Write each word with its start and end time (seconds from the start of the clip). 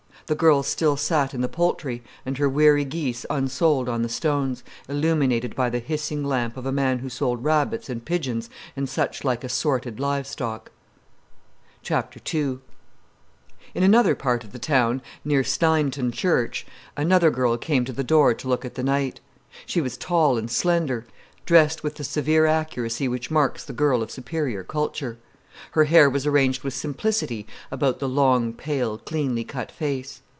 The 0.27 0.35
girl 0.35 0.63
still 0.63 0.95
sat 0.95 1.33
in 1.33 1.41
the 1.41 1.49
Poultry, 1.49 2.01
and 2.25 2.37
her 2.37 2.47
weary 2.47 2.85
geese 2.85 3.25
unsold 3.29 3.89
on 3.89 4.01
the 4.01 4.07
stones, 4.07 4.63
illuminated 4.87 5.57
by 5.57 5.69
the 5.69 5.79
hissing 5.79 6.23
lamp 6.23 6.55
of 6.55 6.65
a 6.65 6.71
man 6.71 6.99
who 6.99 7.09
sold 7.09 7.43
rabbits 7.43 7.89
and 7.89 8.05
pigeons 8.05 8.49
and 8.77 8.87
such 8.87 9.25
like 9.25 9.43
assorted 9.43 9.99
live 9.99 10.25
stock. 10.25 10.71
II 11.89 12.59
In 13.75 13.83
another 13.83 14.15
part 14.15 14.45
of 14.45 14.53
the 14.53 14.57
town, 14.57 15.01
near 15.25 15.43
Sneinton 15.43 16.13
Church, 16.13 16.65
another 16.95 17.29
girl 17.29 17.57
came 17.57 17.83
to 17.83 17.91
the 17.91 18.01
door 18.01 18.33
to 18.33 18.47
look 18.47 18.63
at 18.63 18.75
the 18.75 18.83
night. 18.83 19.19
She 19.65 19.81
was 19.81 19.97
tall 19.97 20.37
and 20.37 20.49
slender, 20.49 21.05
dressed 21.45 21.83
with 21.83 21.95
the 21.95 22.05
severe 22.05 22.45
accuracy 22.45 23.09
which 23.09 23.31
marks 23.31 23.65
the 23.65 23.73
girl 23.73 24.01
of 24.01 24.09
superior 24.09 24.63
culture. 24.63 25.17
Her 25.71 25.83
hair 25.83 26.09
was 26.09 26.25
arranged 26.25 26.63
with 26.63 26.73
simplicity 26.73 27.45
about 27.71 27.99
the 27.99 28.07
long, 28.07 28.53
pale, 28.53 28.97
cleanly 28.97 29.43
cut 29.43 29.69
face. 29.69 30.21